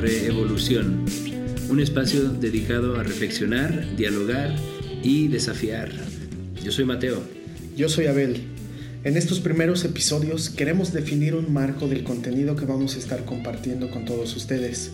Reevolución, 0.00 1.04
un 1.68 1.80
espacio 1.80 2.28
dedicado 2.28 3.00
a 3.00 3.02
reflexionar, 3.02 3.96
dialogar 3.96 4.54
y 5.02 5.26
desafiar. 5.26 5.90
Yo 6.62 6.70
soy 6.70 6.84
Mateo. 6.84 7.20
Yo 7.76 7.88
soy 7.88 8.06
Abel. 8.06 8.42
En 9.02 9.16
estos 9.16 9.40
primeros 9.40 9.84
episodios 9.84 10.50
queremos 10.50 10.92
definir 10.92 11.34
un 11.34 11.52
marco 11.52 11.88
del 11.88 12.04
contenido 12.04 12.54
que 12.54 12.64
vamos 12.64 12.94
a 12.94 12.98
estar 13.00 13.24
compartiendo 13.24 13.90
con 13.90 14.04
todos 14.04 14.36
ustedes. 14.36 14.92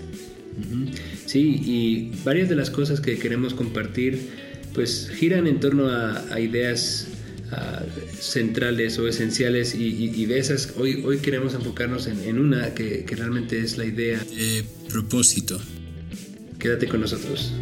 Sí, 1.26 1.60
y 1.62 2.12
varias 2.24 2.48
de 2.48 2.56
las 2.56 2.70
cosas 2.70 3.02
que 3.02 3.18
queremos 3.18 3.52
compartir 3.52 4.30
pues 4.72 5.10
giran 5.14 5.46
en 5.46 5.60
torno 5.60 5.88
a, 5.88 6.40
ideas 6.40 7.08
centrales 8.18 8.98
o 8.98 9.06
esenciales 9.06 9.74
y, 9.74 10.26
de 10.26 10.38
esas 10.38 10.74
hoy, 10.76 11.02
hoy 11.04 11.18
queremos 11.18 11.54
enfocarnos 11.54 12.06
en, 12.06 12.38
una 12.38 12.74
que, 12.74 13.04
que 13.04 13.16
realmente 13.16 13.60
es 13.60 13.78
la 13.78 13.84
idea 13.84 14.18
de 14.18 14.64
propósito. 14.90 15.60
Quédate 16.58 16.88
con 16.88 17.00
nosotros. 17.00 17.52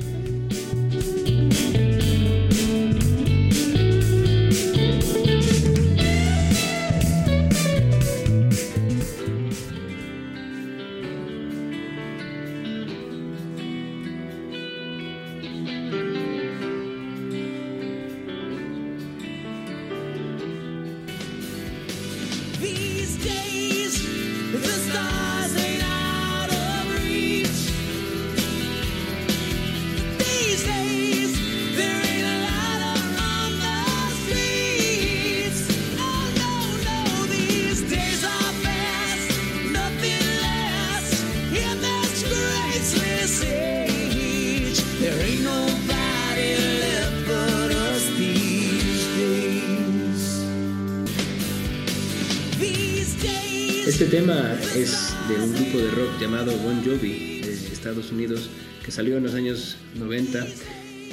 Este 54.03 54.17
tema 54.17 54.59
es 54.75 55.15
de 55.29 55.37
un 55.37 55.55
grupo 55.55 55.79
de 55.79 55.89
rock 55.93 56.21
llamado 56.21 56.59
Bon 56.59 56.85
Jovi 56.85 57.41
de 57.41 57.53
Estados 57.73 58.11
Unidos 58.11 58.51
que 58.85 58.91
salió 58.91 59.17
en 59.17 59.23
los 59.23 59.35
años 59.35 59.77
90 59.95 60.45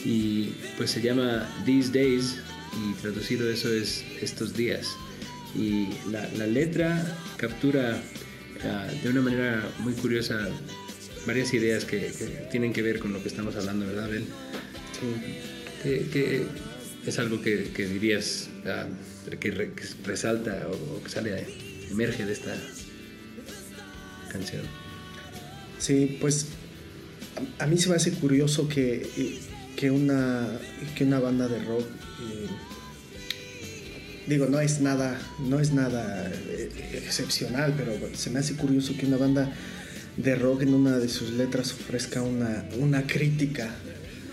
y 0.04 0.56
pues 0.76 0.90
se 0.90 1.00
llama 1.00 1.48
These 1.68 1.92
Days 1.92 2.38
y 2.74 2.94
traducido 3.00 3.48
eso 3.48 3.72
es 3.72 4.04
estos 4.24 4.56
días. 4.56 4.88
Y 5.54 5.90
la, 6.10 6.48
letra 6.48 7.16
captura 7.38 8.02
ah, 8.64 8.88
de 9.04 9.10
una 9.10 9.22
manera 9.22 9.70
muy 9.82 9.94
curiosa 9.94 10.50
varias 11.28 11.54
ideas 11.54 11.86
que, 11.86 12.12
tienen 12.50 12.74
que 12.74 12.82
ver 12.82 12.98
con 12.98 13.14
lo 13.14 13.22
que 13.22 13.28
estamos 13.28 13.56
hablando, 13.56 13.86
¿verdad, 13.86 14.10
Ben? 14.10 14.26
Sí. 15.00 16.10
Que, 16.12 16.48
es 17.06 17.20
algo 17.20 17.40
que, 17.40 17.70
dirías 17.86 18.50
ah, 18.66 18.88
que, 19.40 19.72
resalta 20.04 20.68
o, 20.72 21.04
que 21.04 21.10
sale 21.10 21.46
emerge 21.92 22.26
de 22.26 22.34
esta 22.34 22.56
canción. 24.30 24.64
Sí, 25.78 26.18
pues 26.22 26.48
a, 27.58 27.68
mí 27.68 27.78
se 27.78 27.90
me 27.90 27.96
hace 27.96 28.12
curioso 28.12 28.68
que, 28.68 29.40
que, 29.76 29.92
una, 29.92 30.48
que 30.96 31.04
una 31.04 31.20
banda 31.20 31.48
de 31.48 31.64
rock, 31.64 31.86
eh, 32.22 32.48
digo, 34.28 34.48
no 34.48 34.60
es 34.60 34.82
nada, 34.82 35.20
no 35.48 35.60
es 35.60 35.74
nada 35.74 36.32
eh, 36.32 37.02
excepcional, 37.06 37.74
pero 37.78 37.94
se 38.16 38.30
me 38.30 38.40
hace 38.40 38.56
curioso 38.56 38.94
que 38.98 39.06
una 39.06 39.18
banda 39.18 39.52
de 40.18 40.36
rock 40.36 40.64
en 40.64 40.74
una 40.74 40.98
de 40.98 41.08
sus 41.08 41.32
letras 41.32 41.74
ofrezca 41.74 42.22
una, 42.22 42.66
una 42.78 43.08
crítica 43.08 43.70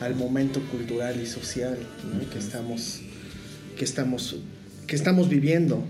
al 0.00 0.14
momento 0.14 0.60
cultural 0.70 1.20
y 1.22 1.26
social 1.26 1.78
que 2.32 2.38
estamos 2.38 3.00
que 3.76 3.84
estamos 3.84 4.36
que 4.86 4.96
estamos 4.96 5.28
viviendo. 5.28 5.84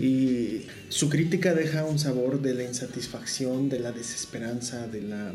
Y 0.00 0.66
su 0.88 1.08
crítica 1.08 1.54
deja 1.54 1.84
un 1.84 1.98
sabor 1.98 2.42
de 2.42 2.54
la 2.54 2.64
insatisfacción, 2.64 3.68
de 3.68 3.80
la 3.80 3.92
desesperanza, 3.92 4.86
de, 4.86 5.02
la, 5.02 5.32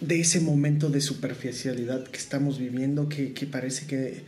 de 0.00 0.20
ese 0.20 0.40
momento 0.40 0.88
de 0.90 1.00
superficialidad 1.00 2.04
que 2.04 2.18
estamos 2.18 2.58
viviendo 2.58 3.08
que, 3.08 3.32
parece 3.50 3.86
que, 3.86 4.22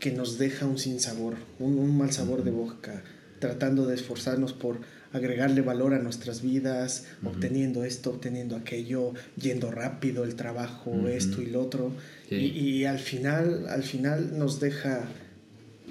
que, 0.00 0.10
nos 0.10 0.38
deja 0.38 0.66
un 0.66 0.78
sinsabor, 0.78 1.36
un, 1.58 1.78
un 1.78 1.96
mal 1.96 2.12
sabor 2.12 2.42
de 2.42 2.50
boca, 2.50 3.04
tratando 3.38 3.86
de 3.86 3.94
esforzarnos 3.94 4.52
por 4.52 4.80
agregarle 5.12 5.60
valor 5.60 5.94
a 5.94 5.98
nuestras 5.98 6.42
vidas, 6.42 7.04
obteniendo 7.22 7.84
esto, 7.84 8.10
obteniendo 8.10 8.56
aquello, 8.56 9.12
yendo 9.36 9.70
rápido 9.70 10.24
el 10.24 10.34
trabajo, 10.36 11.06
esto 11.06 11.42
y 11.42 11.46
lo 11.46 11.60
otro. 11.60 11.92
Y, 12.30 12.36
y, 12.36 12.84
al 12.86 12.98
final, 12.98 13.68
al 13.68 13.82
final 13.82 14.38
nos 14.38 14.58
deja 14.58 15.06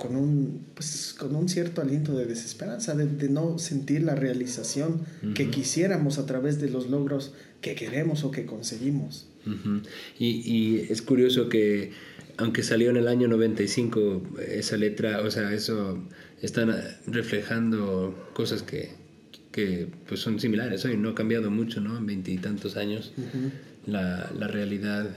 con 0.01 0.15
un, 0.15 0.65
pues, 0.73 1.15
con 1.15 1.35
un 1.35 1.47
cierto 1.47 1.79
aliento 1.79 2.17
de 2.17 2.25
desesperanza, 2.25 2.95
de, 2.95 3.29
no 3.29 3.59
sentir 3.59 4.01
la 4.01 4.15
realización 4.15 5.01
que 5.35 5.51
quisiéramos 5.51 6.17
a 6.17 6.25
través 6.25 6.59
de 6.59 6.71
los 6.71 6.89
logros 6.89 7.33
que 7.61 7.75
queremos 7.75 8.23
o 8.23 8.31
que 8.31 8.47
conseguimos. 8.47 9.27
y, 10.17 10.27
y, 10.27 10.87
es 10.89 11.03
curioso 11.03 11.49
que, 11.49 11.91
aunque 12.37 12.63
salió 12.63 12.89
en 12.89 12.97
el 12.97 13.07
año 13.07 13.27
95, 13.27 14.23
esa 14.47 14.75
letra, 14.77 15.21
o 15.21 15.29
sea, 15.29 15.53
eso 15.53 16.03
están 16.41 16.75
reflejando 17.05 18.31
cosas 18.33 18.63
que, 18.63 18.89
que 19.51 19.87
pues 20.07 20.19
son 20.19 20.39
similares 20.39 20.83
hoy, 20.83 20.97
no 20.97 21.09
ha 21.09 21.15
cambiado 21.15 21.51
mucho, 21.51 21.79
¿no? 21.79 21.95
En 21.95 22.07
veintitantos 22.07 22.75
años 22.75 23.13
la, 23.85 24.31
la 24.35 24.47
realidad. 24.47 25.15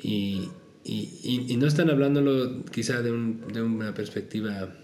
Y, 0.00 0.50
y, 0.82 1.46
y, 1.48 1.56
no 1.56 1.66
están 1.66 1.90
hablándolo 1.90 2.64
quizá 2.64 3.02
de, 3.02 3.12
un, 3.12 3.46
de, 3.52 3.62
una 3.62 3.92
perspectiva, 3.92 4.74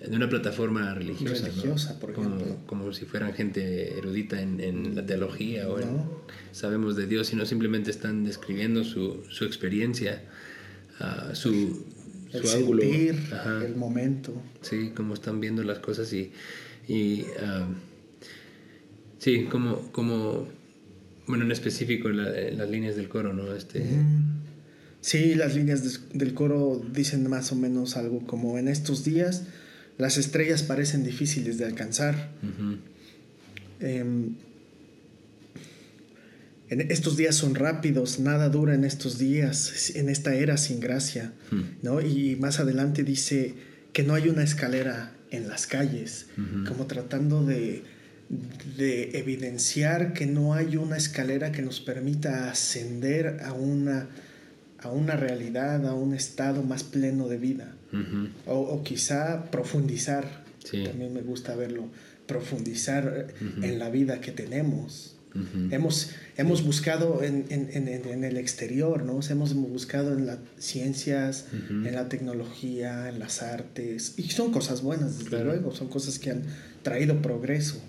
de 0.00 0.16
una 0.16 0.28
plataforma 0.28 0.94
religiosa. 0.94 1.48
Religiosa, 1.48 2.00
por 2.00 2.14
como, 2.14 2.36
ejemplo. 2.36 2.56
Como 2.66 2.92
si 2.94 3.04
fueran 3.04 3.34
gente 3.34 3.98
erudita 3.98 4.40
en, 4.40 4.60
en 4.60 4.96
la 4.96 5.04
teología 5.04 5.68
o 5.68 5.78
en, 5.78 5.88
sabemos 6.52 6.96
de 6.96 7.06
Dios, 7.06 7.26
sino 7.26 7.44
simplemente 7.44 7.90
están 7.90 8.24
describiendo 8.24 8.84
su, 8.84 9.22
su 9.28 9.44
experiencia, 9.44 10.22
uh, 11.00 11.34
su, 11.34 11.84
el 12.32 12.46
su 12.46 12.56
ángulo. 12.56 12.82
el 12.82 13.76
momento. 13.76 14.32
Sí, 14.62 14.92
cómo 14.96 15.12
están 15.12 15.40
viendo 15.40 15.62
las 15.62 15.78
cosas 15.78 16.10
y, 16.14 16.32
y 16.88 17.22
uh, 17.22 17.74
sí, 19.18 19.44
como, 19.44 19.92
como, 19.92 20.48
bueno, 21.26 21.44
en 21.44 21.52
específico 21.52 22.08
en, 22.08 22.56
las 22.56 22.70
líneas 22.70 22.96
del 22.96 23.10
coro, 23.10 23.34
¿no? 23.34 23.54
Este, 23.54 23.84
Sí, 25.00 25.34
las 25.34 25.54
líneas 25.54 26.00
del 26.12 26.34
coro 26.34 26.82
dicen 26.92 27.28
más 27.28 27.52
o 27.52 27.56
menos 27.56 27.96
algo 27.96 28.26
como 28.26 28.58
en 28.58 28.68
estos 28.68 29.04
días 29.04 29.44
las 29.98 30.16
estrellas 30.16 30.62
parecen 30.62 31.04
difíciles 31.04 31.58
de 31.58 31.66
alcanzar. 31.66 32.30
Em, 33.80 34.36
en 36.70 36.80
estos 36.92 37.16
días 37.16 37.34
son 37.34 37.56
rápidos, 37.56 38.20
nada 38.20 38.48
dura 38.48 38.74
en 38.74 38.84
estos 38.84 39.18
días, 39.18 39.92
en 39.96 40.08
esta 40.08 40.34
era 40.34 40.56
sin 40.56 40.78
gracia. 40.78 41.32
¿no? 41.82 42.00
Y 42.00 42.36
más 42.36 42.60
adelante 42.60 43.02
dice 43.02 43.54
que 43.92 44.04
no 44.04 44.14
hay 44.14 44.28
una 44.28 44.44
escalera 44.44 45.14
en 45.30 45.48
las 45.48 45.66
calles, 45.66 46.26
como 46.68 46.86
tratando 46.86 47.44
de, 47.44 47.82
de 48.76 49.18
evidenciar 49.18 50.12
que 50.12 50.26
no 50.26 50.54
hay 50.54 50.76
una 50.76 50.96
escalera 50.96 51.50
que 51.50 51.62
nos 51.62 51.80
permita 51.80 52.50
ascender 52.50 53.40
a 53.44 53.52
una 53.52 54.08
a 54.80 54.90
una 54.90 55.16
realidad, 55.16 55.86
a 55.86 55.94
un 55.94 56.14
estado 56.14 56.62
más 56.62 56.84
pleno 56.84 57.28
de 57.28 57.38
vida. 57.38 57.74
o, 58.46 58.82
quizá 58.82 59.50
profundizar, 59.50 60.44
también 60.70 61.12
me 61.14 61.22
gusta 61.22 61.56
verlo, 61.56 61.88
profundizar 62.26 63.28
en 63.40 63.78
la 63.78 63.90
vida 63.90 64.20
que 64.20 64.32
tenemos. 64.32 65.14
hemos, 65.70 66.10
hemos 66.36 66.64
buscado 66.64 67.22
en, 67.22 67.46
en, 67.50 67.88
en, 67.88 68.24
el 68.24 68.36
exterior, 68.36 69.04
¿no? 69.04 69.20
hemos 69.28 69.54
buscado 69.54 70.16
en 70.16 70.26
las 70.26 70.38
ciencias, 70.58 71.46
en 71.52 71.94
la 71.94 72.08
tecnología, 72.08 73.08
en 73.08 73.18
las 73.18 73.42
artes, 73.42 74.14
y 74.16 74.24
son 74.30 74.52
cosas 74.52 74.82
buenas, 74.82 75.18
desde 75.18 75.44
luego, 75.44 75.74
son 75.74 75.88
cosas 75.88 76.18
que 76.18 76.30
han 76.30 76.42
traído 76.82 77.20
progreso, 77.22 77.80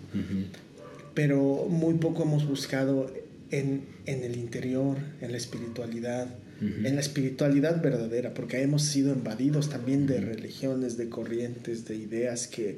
pero 1.14 1.68
muy 1.70 1.96
poco 1.96 2.24
hemos 2.24 2.48
buscado 2.48 3.12
en, 3.52 3.86
el 4.06 4.38
interior, 4.38 4.98
en 5.22 5.32
la 5.32 5.38
espiritualidad, 5.38 6.28
en 6.62 6.96
la 6.96 7.02
espiritualidad 7.02 7.82
verdadera, 7.82 8.34
porque 8.34 8.62
hemos 8.62 8.84
sido 8.84 9.14
invadidos 9.14 9.70
también 9.70 10.08
de 10.08 10.20
religiones, 10.20 10.98
de 10.98 11.08
corrientes, 11.08 11.86
de 11.86 11.96
ideas 11.96 12.48
que, 12.48 12.78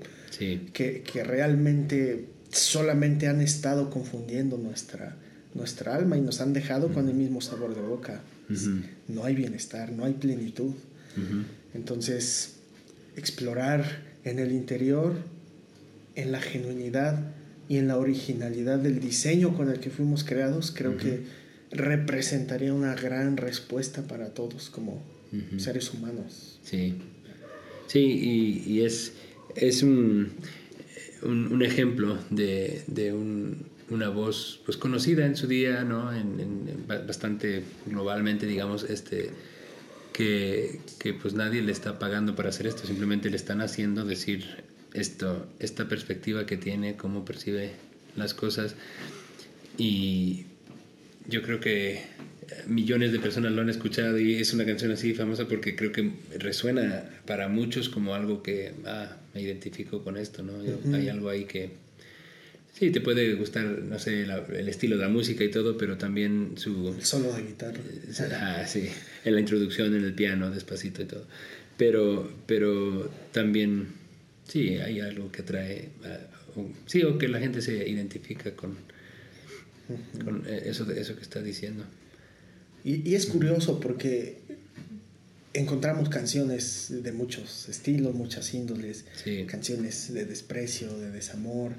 que, 0.74 1.24
realmente 1.24 2.28
solamente 2.52 3.28
han 3.28 3.42
estado 3.42 3.90
confundiendo 3.90 4.58
nuestra, 4.58 5.16
nuestra 5.56 5.96
alma 5.96 6.18
y 6.18 6.22
nos 6.22 6.42
han 6.42 6.54
dejado 6.54 6.94
con 6.94 7.10
el 7.10 7.16
mismo 7.16 7.42
sabor 7.42 7.74
de 7.74 7.82
boca. 7.82 8.22
No 9.08 9.24
hay 9.24 9.36
bienestar, 9.36 9.92
no 9.92 10.06
hay 10.06 10.14
plenitud. 10.14 10.74
Entonces, 11.74 12.58
explorar 13.16 14.04
en 14.24 14.40
el 14.40 14.52
interior, 14.52 15.16
en 16.16 16.32
la 16.32 16.40
genuinidad 16.40 17.32
y 17.68 17.78
en 17.78 17.88
la 17.88 17.98
originalidad 17.98 18.80
del 18.80 19.00
diseño 19.00 19.56
con 19.56 19.70
el 19.70 19.80
que 19.80 19.90
fuimos 19.90 20.24
creados, 20.24 20.72
creo 20.76 20.98
que 20.98 21.41
representaría 21.72 22.74
una 22.74 22.96
gran 22.96 23.38
respuesta 23.38 24.04
para 24.04 24.34
todos 24.34 24.70
como 24.70 25.04
seres 25.58 25.94
humanos. 25.94 26.60
Sí, 26.64 26.96
sí, 27.88 28.64
y, 28.68 28.82
es, 28.82 29.14
es 29.56 29.82
un, 29.82 30.34
un, 31.24 31.64
ejemplo 31.64 32.18
de, 32.30 32.84
de 32.88 33.14
un, 33.14 33.66
una 33.90 34.10
voz 34.10 34.60
pues 34.66 34.78
conocida 34.78 35.26
en 35.26 35.38
su 35.38 35.48
día, 35.48 35.84
¿no? 35.86 36.14
En, 36.14 36.86
bastante 36.88 37.64
globalmente, 37.86 38.46
digamos, 38.46 38.84
este, 38.84 39.30
que, 40.12 40.82
que, 41.00 41.14
pues 41.14 41.34
nadie 41.34 41.62
le 41.62 41.72
está 41.72 41.98
pagando 41.98 42.36
para 42.36 42.50
hacer 42.50 42.68
esto, 42.68 42.86
simplemente 42.86 43.30
le 43.30 43.38
están 43.38 43.62
haciendo 43.62 44.04
decir 44.04 44.46
esto, 44.94 45.48
esta 45.60 45.88
perspectiva 45.88 46.46
que 46.46 46.58
tiene, 46.58 46.98
cómo 46.98 47.24
percibe 47.24 47.72
las 48.18 48.34
cosas. 48.34 48.76
Y 49.78 50.46
yo 51.28 51.42
creo 51.42 51.60
que 51.60 52.02
millones 52.68 53.12
de 53.12 53.20
personas 53.20 53.52
lo 53.52 53.62
han 53.62 53.70
escuchado 53.70 54.20
y 54.20 54.36
es 54.36 54.54
una 54.54 54.66
canción 54.66 54.92
así 54.92 55.14
famosa 55.14 55.48
porque 55.48 55.76
creo 55.76 55.92
que 55.92 56.12
resuena 56.38 57.10
para 57.26 57.48
muchos 57.48 57.90
como 57.90 58.14
algo 58.14 58.44
que, 58.44 58.74
ah, 58.86 59.18
me 59.34 59.42
identifico 59.42 60.04
con 60.04 60.18
esto, 60.18 60.44
¿no? 60.44 60.54
Hay 60.96 61.10
algo 61.10 61.30
ahí 61.30 61.46
que, 61.46 61.70
sí, 62.74 62.92
te 62.92 63.02
puede 63.02 63.34
gustar, 63.36 63.66
no 63.66 64.00
sé, 64.00 64.24
el 64.24 64.68
estilo 64.68 64.98
de 64.98 65.04
la 65.04 65.10
música 65.10 65.44
y 65.44 65.50
todo, 65.50 65.78
pero 65.78 65.98
también 65.98 66.54
su... 66.56 66.94
El 66.98 67.06
solo 67.06 67.34
de 67.34 67.44
guitarra. 67.44 67.80
Ah, 68.34 68.66
sí, 68.68 68.90
en 69.24 69.34
la 69.34 69.40
introducción, 69.40 69.96
en 69.96 70.04
el 70.04 70.14
piano, 70.14 70.52
despacito 70.52 71.02
y 71.02 71.06
todo. 71.06 71.26
Pero, 71.78 72.32
pero 72.46 73.10
también, 73.32 73.88
sí, 74.48 74.76
hay 74.76 75.00
algo 75.00 75.32
que 75.32 75.42
atrae, 75.42 75.90
sí, 76.86 77.04
o 77.04 77.18
que 77.18 77.28
la 77.28 77.40
gente 77.40 77.62
se 77.62 77.88
identifica 77.88 78.52
con, 78.52 78.76
con 80.24 80.46
eso, 80.48 80.90
eso 80.92 81.16
que 81.16 81.22
está 81.22 81.42
diciendo. 81.42 81.84
Y, 82.84 83.14
es 83.14 83.26
curioso 83.26 83.80
porque 83.80 84.38
encontramos 85.54 86.10
canciones 86.10 86.88
de 86.90 87.12
muchos 87.12 87.70
estilos, 87.70 88.16
muchas 88.16 88.54
índoles, 88.54 89.06
canciones 89.48 90.14
de 90.14 90.26
desprecio, 90.26 90.98
de 90.98 91.12
desamor, 91.12 91.74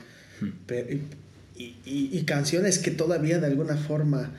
y, 1.56 2.22
canciones 2.22 2.78
que 2.78 2.90
todavía 2.90 3.38
de 3.38 3.46
alguna 3.46 3.76
forma 3.76 4.32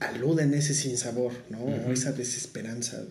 aluden 0.00 0.54
ese 0.54 0.74
sinsabor, 0.74 1.32
¿no? 1.50 1.92
esa 1.92 2.12
desesperanza, 2.12 3.04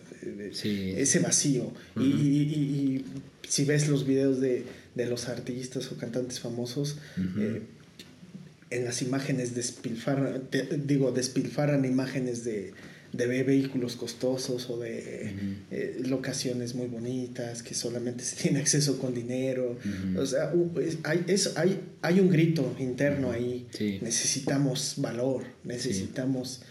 ese 0.52 1.18
vacío. 1.20 1.72
y, 1.96 3.04
si 3.48 3.64
ves 3.64 3.88
los 3.88 4.06
videos 4.06 4.40
de, 4.40 4.64
los 4.94 5.28
artistas 5.28 5.90
o 5.92 5.96
cantantes 5.96 6.40
famosos, 6.40 6.98
eh, 7.38 7.62
en 8.70 8.84
las 8.84 9.02
imágenes 9.02 9.54
despilfarran, 9.54 10.48
digo, 10.84 11.12
despilfarran 11.12 11.84
imágenes 11.84 12.44
de, 12.44 12.72
de 13.12 13.42
vehículos 13.42 13.96
costosos 13.96 14.68
o 14.68 14.78
de 14.78 15.34
eh, 15.70 16.00
locaciones 16.06 16.74
muy 16.74 16.86
bonitas, 16.86 17.62
que 17.62 17.74
solamente 17.74 18.24
se 18.24 18.36
tiene 18.42 18.60
acceso 18.60 18.98
con 18.98 19.14
dinero. 19.14 19.78
O 20.16 20.26
sea, 20.26 20.52
hay, 21.04 21.24
hay, 21.56 21.80
hay, 22.02 22.20
un 22.20 22.28
grito 22.28 22.76
interno 22.78 23.30
ahí. 23.30 23.66
Necesitamos 24.02 24.94
valor, 24.98 25.44
necesitamos 25.64 26.62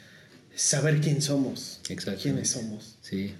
saber 0.55 1.01
quién 1.01 1.21
somos, 1.21 1.81
quiénes 2.21 2.49
somos. 2.49 2.97
Sí. 3.01 3.33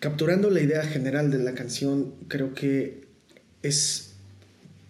Capturando 0.00 0.50
la 0.50 0.60
idea 0.60 0.84
general 0.84 1.30
de 1.30 1.38
la 1.38 1.54
canción, 1.54 2.14
creo 2.26 2.54
que 2.54 3.02
es, 3.62 4.11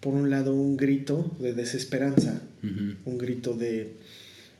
por 0.03 0.13
un 0.13 0.29
lado, 0.29 0.53
un 0.53 0.75
grito 0.75 1.35
de 1.39 1.53
desesperanza, 1.53 2.41
un 3.05 3.17
grito 3.17 3.53
de 3.53 3.95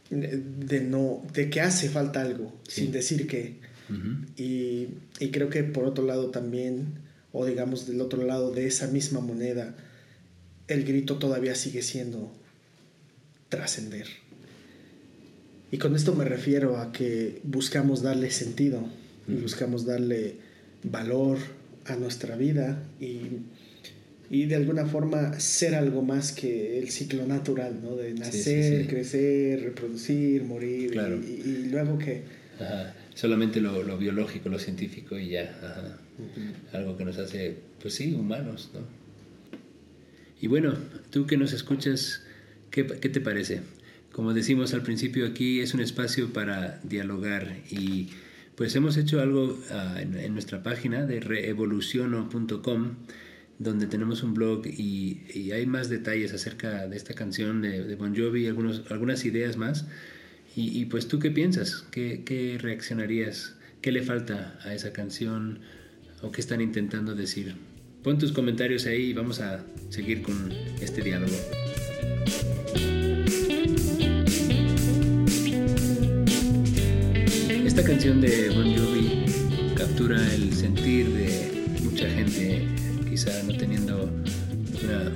de, 0.10 0.82
no, 0.82 1.24
de 1.34 1.50
que 1.50 1.62
hace 1.62 1.90
falta 1.90 2.22
algo, 2.22 2.54
sin 2.68 2.92
decir 2.92 3.28
que. 3.28 3.60
y, 4.38 4.88
y, 5.20 5.32
creo 5.32 5.50
que 5.50 5.64
por 5.64 5.84
otro 5.86 6.06
lado 6.06 6.30
también, 6.30 7.00
o 7.32 7.46
digamos 7.46 7.86
del 7.86 8.02
otro 8.02 8.24
lado 8.26 8.52
de 8.52 8.66
esa 8.66 8.88
misma 8.88 9.20
moneda, 9.20 9.76
el 10.68 10.84
grito 10.84 11.18
todavía 11.18 11.56
sigue 11.56 11.82
siendo 11.82 12.32
trascender. 13.50 14.08
Y 15.72 15.78
con 15.78 15.96
esto 15.96 16.16
me 16.16 16.26
refiero 16.26 16.78
a 16.78 16.92
que 16.92 17.42
buscamos 17.44 18.02
darle 18.02 18.32
sentido, 18.32 18.88
buscamos 19.28 19.86
darle 19.86 20.38
valor 20.84 21.38
a 21.86 21.96
nuestra 21.96 22.36
vida 22.36 22.84
y 23.00 23.40
y 24.30 24.46
de 24.46 24.56
alguna 24.56 24.86
forma 24.86 25.40
ser 25.40 25.76
algo 25.76 26.02
más 26.02 26.32
que 26.32 26.80
el 26.80 26.90
ciclo 26.90 27.26
natural, 27.26 27.80
¿no? 27.84 27.96
De 27.96 28.14
nacer, 28.14 28.88
crecer, 28.88 29.62
reproducir, 29.62 30.44
morir 30.44 30.94
y, 30.94 31.70
luego 31.70 31.98
que... 31.98 32.24
Solamente 33.14 33.62
lo, 33.62 33.84
lo, 33.84 33.98
biológico, 33.98 34.50
lo 34.50 34.58
científico 34.58 35.20
y 35.20 35.30
ya. 35.30 36.00
Algo 36.72 36.98
que 36.98 37.06
nos 37.06 37.18
hace, 37.20 37.56
pues 37.82 37.94
sí, 37.94 38.14
humanos, 38.14 38.72
¿no? 38.74 38.80
Y 40.42 40.48
bueno, 40.48 40.74
tú 41.10 41.26
que 41.26 41.38
nos 41.38 41.54
escuchas, 41.54 42.24
¿qué, 42.72 42.86
qué 42.86 43.10
te 43.10 43.22
parece? 43.22 43.62
Como 44.12 44.34
decimos 44.34 44.74
al 44.74 44.84
principio, 44.84 45.26
aquí 45.26 45.62
es 45.62 45.74
un 45.74 45.80
espacio 45.80 46.34
para 46.34 46.80
dialogar 46.84 47.58
y 47.70 48.10
pues 48.56 48.76
hemos 48.76 48.98
hecho 48.98 49.22
algo 49.22 49.58
ah, 49.72 49.98
en, 50.00 50.18
en, 50.18 50.34
nuestra 50.34 50.62
página 50.62 51.06
de 51.06 51.20
reevoluciono.com 51.20 52.96
donde 53.60 53.88
tenemos 53.88 54.24
un 54.24 54.34
blog 54.34 54.66
y, 54.68 55.52
hay 55.52 55.66
más 55.66 55.90
detalles 55.90 56.34
acerca 56.34 56.88
de 56.88 56.96
esta 56.98 57.14
canción 57.14 57.62
de, 57.62 57.96
Bon 57.96 58.16
Jovi, 58.16 58.48
algunos, 58.48 58.84
algunas 58.90 59.26
ideas 59.26 59.58
más. 59.58 59.86
Y, 60.56 60.86
pues 60.86 61.08
tú 61.08 61.18
qué 61.18 61.32
piensas, 61.32 61.84
¿Qué, 61.90 62.58
reaccionarías, 62.62 63.56
qué 63.82 63.92
le 63.92 64.04
falta 64.04 64.60
a 64.64 64.76
esa 64.76 64.94
canción 64.94 65.60
o 66.22 66.32
qué 66.32 66.42
están 66.42 66.62
intentando 66.62 67.16
decir. 67.16 67.56
Pon 68.04 68.20
tus 68.20 68.32
comentarios 68.32 68.86
ahí 68.86 69.10
y 69.10 69.14
vamos 69.14 69.40
a 69.40 69.66
seguir 69.90 70.22
con 70.22 70.52
este 70.80 71.02
diálogo. 71.02 71.34
Esta 77.66 77.84
canción 77.84 78.22
de 78.22 78.50
Bon 78.50 78.78
Jovi 78.78 79.26
captura 79.76 80.22
el 80.36 80.54
sentir 80.54 81.10
de 81.10 81.82
mucha 81.82 82.08
gente 82.10 82.68
quizá 83.14 83.44
no 83.44 83.56
teniendo 83.56 84.10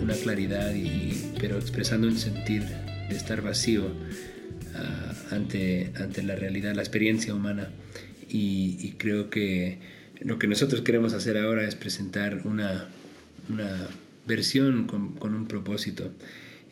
una, 0.03 0.13
claridad, 0.13 0.71
y, 0.75 1.33
pero 1.39 1.57
expresando 1.57 2.05
un 2.07 2.15
sentir 2.15 2.61
de 2.61 3.15
estar 3.15 3.41
vacío 3.41 3.91
ah, 4.75 5.13
ante, 5.31 5.91
ante 5.95 6.21
la 6.21 6.35
realidad, 6.35 6.75
la 6.75 6.83
experiencia 6.83 7.33
humana. 7.33 7.69
Y, 8.29 8.93
creo 8.99 9.31
que 9.31 9.79
lo 10.21 10.37
que 10.37 10.45
nosotros 10.45 10.81
queremos 10.81 11.13
hacer 11.13 11.39
ahora 11.39 11.67
es 11.67 11.73
presentar 11.73 12.41
una, 12.45 12.87
una 13.49 13.87
versión 14.27 14.85
con, 14.85 15.17
un 15.19 15.47
propósito. 15.47 16.13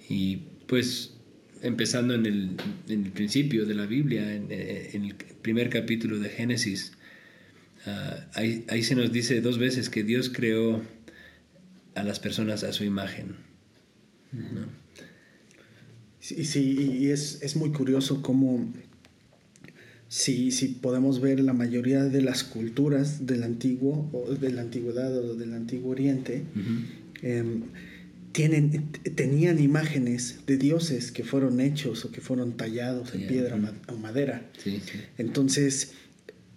Y 0.07 0.41
pues 0.67 1.15
empezando 1.63 2.13
en 2.13 2.27
el, 2.27 3.11
principio 3.15 3.65
de 3.65 3.73
la 3.73 3.87
Biblia, 3.87 4.31
en, 4.31 4.51
en, 4.51 5.05
el 5.05 5.15
primer 5.41 5.71
capítulo 5.71 6.19
de 6.19 6.29
Génesis, 6.29 6.91
ah, 7.87 8.27
ahí, 8.35 8.63
ahí, 8.69 8.83
se 8.83 8.93
nos 8.93 9.11
dice 9.11 9.41
dos 9.41 9.57
veces 9.57 9.89
que 9.89 10.03
Dios 10.03 10.29
creó 10.29 10.83
a 11.95 12.03
las 12.03 12.19
personas 12.19 12.63
a 12.63 12.73
su 12.73 12.83
imagen. 12.83 13.35
Sí, 16.19 16.43
sí, 16.45 16.97
y 16.99 17.09
es, 17.09 17.41
es 17.41 17.55
muy 17.55 17.71
curioso 17.71 18.21
cómo 18.21 18.73
si, 20.07 20.51
si, 20.51 20.67
podemos 20.67 21.19
ver 21.19 21.39
la 21.39 21.53
mayoría 21.53 22.03
de 22.03 22.21
las 22.21 22.43
culturas 22.43 23.25
del 23.25 23.43
antiguo, 23.43 24.09
o 24.13 24.33
de 24.33 24.51
la 24.51 24.61
antigüedad 24.61 25.15
o 25.17 25.35
del 25.35 25.53
antiguo 25.53 25.91
oriente, 25.91 26.43
em, 27.21 27.63
tienen, 28.31 28.91
tenían 29.15 29.59
imágenes 29.59 30.39
de 30.45 30.57
dioses 30.57 31.11
que 31.11 31.23
fueron 31.23 31.59
hechos 31.59 32.05
o 32.05 32.11
que 32.11 32.21
fueron 32.21 32.57
tallados 32.57 33.13
en 33.15 33.27
piedra 33.27 33.57
o 33.87 33.95
madera. 33.97 34.49
Entonces, 35.17 35.93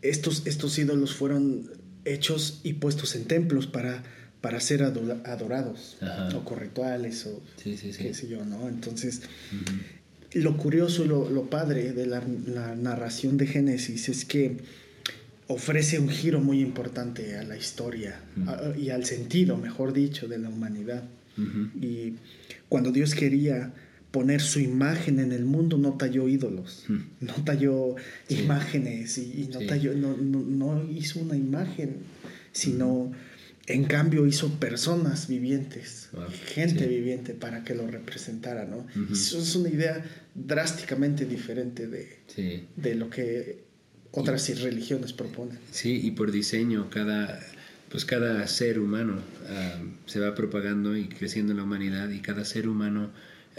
estos, 0.02 0.47
estos 0.47 0.78
ídolos 0.78 1.14
fueron 1.14 1.71
hechos 2.04 2.61
y 2.64 2.75
puestos 2.75 3.14
en 3.16 3.25
templos 3.25 3.66
para 3.66 4.02
para 4.40 4.61
ser 4.61 4.83
adorados 4.83 5.97
o 6.37 6.45
correctuales 6.45 7.26
o 7.26 7.42
qué 7.97 8.14
sé 8.14 8.28
yo, 8.28 8.45
¿no? 8.45 8.68
Entonces, 8.68 9.23
lo 10.35 10.57
curioso 10.57 11.04
y 11.04 11.09
lo, 11.09 11.50
padre 11.50 11.92
de 11.92 12.07
la, 12.07 12.23
narración 12.76 13.37
de 13.37 13.47
Génesis 13.47 14.09
es 14.09 14.25
que 14.25 14.59
ofrece 15.47 15.99
un 15.99 16.09
giro 16.11 16.40
muy 16.40 16.61
importante 16.61 17.37
a 17.38 17.42
la 17.42 17.57
historia 17.57 18.21
y 18.78 18.90
al 18.90 19.04
sentido, 19.04 19.57
mejor 19.57 19.92
dicho, 19.92 20.28
de 20.28 20.38
la 20.38 20.49
humanidad. 20.50 21.02
Y 21.80 22.14
cuando 22.68 22.90
Dios 22.92 23.14
quería 23.14 23.73
poner 24.11 24.40
su 24.40 24.59
imagen 24.61 25.21
en 25.21 25.33
el 25.33 25.45
mundo, 25.45 25.78
no 25.78 25.95
talló 25.95 26.28
ídolos, 26.28 26.85
no 27.21 27.35
talló 27.45 27.95
imágenes 28.28 29.18
y, 29.18 29.42
y 29.42 29.49
no, 29.52 29.61
talló, 29.66 29.95
no, 29.95 30.16
no- 30.16 30.40
no 30.42 30.90
hizo 30.90 31.21
una 31.21 31.37
imagen, 31.37 31.97
sino 32.52 33.12
en 33.68 33.84
cambio 33.84 34.26
hizo 34.26 34.48
personas 34.58 35.28
vivientes, 35.28 36.08
Wow. 36.12 36.25
gente 36.54 36.84
Sí. 36.84 36.88
viviente 36.90 37.34
para 37.34 37.64
que 37.64 37.75
lo 37.75 37.87
representara, 37.87 38.64
¿no? 38.64 38.87
Eso 39.12 39.38
es 39.38 39.54
una 39.54 39.68
idea 39.68 40.04
drásticamente 40.34 41.25
diferente 41.26 41.87
de, 41.87 42.18
Sí. 42.28 42.66
de 42.76 42.94
lo 42.94 43.10
que 43.10 43.64
otras 44.10 44.48
religiones 44.62 45.12
proponen. 45.12 45.58
Sí, 45.70 46.00
y 46.02 46.10
por 46.12 46.32
diseño, 46.32 46.88
cada, 46.90 47.38
pues 47.90 48.04
cada 48.04 48.46
ser 48.46 48.78
humano 48.78 49.20
ah, 49.48 49.80
se 50.06 50.20
va 50.20 50.34
propagando 50.34 50.96
y 50.96 51.08
creciendo 51.08 51.52
en 51.52 51.58
la 51.58 51.64
humanidad 51.64 52.08
y 52.10 52.20
cada 52.20 52.44
ser 52.44 52.68
humano 52.68 53.10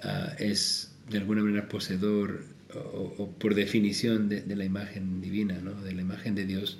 ah, 0.03 0.33
es 0.39 0.91
de 1.11 1.17
alguna 1.19 1.43
manera 1.43 1.67
poseedor 1.69 2.43
o, 2.73 3.15
o 3.17 3.31
por 3.31 3.55
definición 3.55 4.29
de, 4.29 4.41
de 4.41 4.55
la 4.55 4.63
imagen 4.65 5.21
divina, 5.21 5.59
¿no? 5.61 5.73
de 5.81 5.91
la 5.93 6.01
imagen 6.01 6.35
de 6.35 6.45
Dios. 6.45 6.79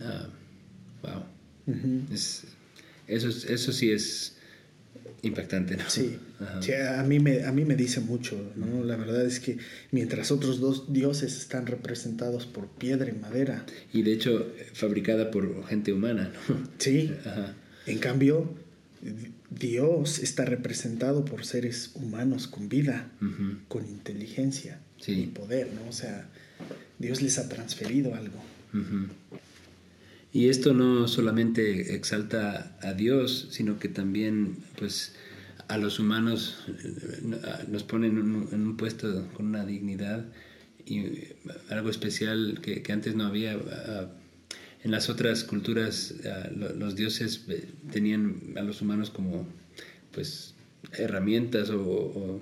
Ah, 0.00 0.28
Es, 2.12 2.44
eso, 3.06 3.28
es- 3.28 3.44
eso 3.44 3.72
sí 3.72 3.90
es 3.90 4.34
impactante. 5.22 5.76
¿no? 5.76 5.88
Sí, 5.90 6.16
sí, 6.60 6.72
a, 6.72 7.02
mí 7.02 7.18
me, 7.18 7.44
a 7.44 7.50
mí 7.52 7.64
me 7.64 7.74
dice 7.76 8.00
mucho, 8.00 8.52
¿no? 8.56 8.84
La 8.84 8.96
verdad 8.96 9.24
es 9.26 9.40
que 9.40 9.58
mientras 9.90 10.30
otros 10.30 10.60
dos 10.60 10.92
dioses 10.92 11.36
están 11.38 11.66
representados 11.66 12.46
por 12.46 12.68
piedra 12.68 13.08
y 13.10 13.12
madera, 13.18 13.66
Y 13.92 14.02
de 14.02 14.12
hecho, 14.12 14.46
fabricada 14.74 15.30
por 15.30 15.66
gente 15.66 15.92
humana. 15.92 16.32
¿no? 16.48 16.68
sí, 16.78 17.12
Ajá. 17.24 17.54
en 17.86 17.98
cambio, 17.98 18.54
Dios 19.50 20.18
está 20.20 20.44
representado 20.44 21.24
por 21.24 21.44
seres 21.46 21.90
humanos 21.94 22.46
con 22.48 22.68
vida, 22.68 23.10
con 23.68 23.86
inteligencia 23.86 24.80
Sí. 25.00 25.12
y 25.22 25.26
poder, 25.26 25.68
¿no? 25.74 25.88
O 25.88 25.92
sea, 25.92 26.28
Dios 26.98 27.22
les 27.22 27.38
ha 27.38 27.48
transferido 27.48 28.14
algo. 28.14 28.40
Y 30.32 30.48
esto 30.48 30.74
no 30.74 31.08
solamente 31.08 31.94
exalta 31.94 32.76
a 32.82 32.92
Dios, 32.92 33.48
sino 33.50 33.78
que 33.78 33.88
también 33.88 34.58
pues 34.78 35.14
a 35.68 35.78
los 35.78 35.98
humanos 35.98 36.64
eh, 36.68 37.22
nos 37.68 37.82
pone 37.84 38.08
en 38.08 38.18
un, 38.18 38.76
puesto 38.76 39.26
con 39.34 39.46
una 39.46 39.64
dignidad 39.64 40.26
y 40.84 40.98
eh, 41.00 41.36
algo 41.70 41.90
especial 41.90 42.60
que, 42.62 42.82
que 42.82 42.92
antes 42.92 43.14
no 43.14 43.24
había. 43.26 43.56
En 44.84 44.90
las 44.92 45.08
otras 45.08 45.44
culturas 45.44 46.14
lo- 46.54 46.72
los 46.74 46.94
dioses 46.94 47.44
eh, 47.48 47.68
tenían 47.90 48.54
a 48.56 48.62
los 48.62 48.80
humanos 48.82 49.10
como 49.10 49.46
pues 50.12 50.54
herramientas 50.92 51.70
o, 51.70 51.80
o, 51.82 52.40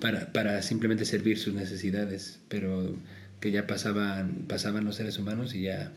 para, 0.00 0.32
para 0.32 0.62
simplemente 0.62 1.04
servir 1.04 1.38
sus 1.38 1.54
necesidades, 1.54 2.38
pero 2.48 2.94
que 3.40 3.50
ya 3.50 3.66
pasaban, 3.66 4.44
pasaban 4.48 4.84
los 4.84 4.96
seres 4.96 5.18
humanos 5.18 5.54
y 5.54 5.62
ya 5.62 5.92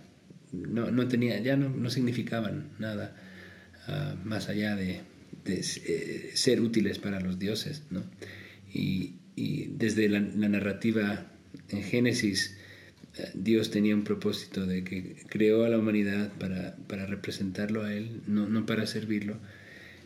no, 0.51 0.91
no 0.91 1.07
tenía, 1.07 1.39
ya 1.39 1.55
no, 1.57 1.69
no 1.69 1.89
significaban 1.89 2.69
nada 2.79 3.15
ah, 3.87 4.15
más 4.23 4.49
allá 4.49 4.75
de, 4.75 5.01
de, 5.45 5.61
eh, 5.85 6.31
ser 6.33 6.61
útiles 6.61 6.99
para 6.99 7.19
los 7.19 7.39
dioses, 7.39 7.83
¿no? 7.89 8.03
Y, 8.73 9.15
y 9.35 9.67
desde 9.77 10.09
la, 10.09 10.19
narrativa 10.19 11.25
en 11.69 11.83
Génesis, 11.83 12.57
eh, 13.17 13.31
Dios 13.33 13.71
tenía 13.71 13.95
un 13.95 14.03
propósito 14.03 14.65
de 14.65 14.83
que 14.83 15.15
creó 15.29 15.65
a 15.65 15.69
la 15.69 15.77
humanidad 15.77 16.31
para, 16.39 16.75
para 16.87 17.05
representarlo 17.05 17.83
a 17.83 17.93
Él, 17.93 18.21
no, 18.27 18.47
no 18.47 18.65
para 18.65 18.85
servirlo, 18.87 19.37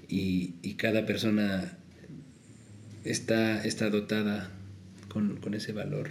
y, 0.07 0.55
y 0.61 0.73
cada 0.75 1.05
persona 1.05 1.77
está, 3.03 3.63
está 3.65 3.89
dotada 3.89 4.51
con, 5.07 5.37
con 5.37 5.53
ese 5.53 5.71
valor 5.71 6.09